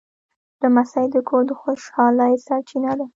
[0.61, 3.05] لمسی د کور د خوشحالۍ سرچینه ده.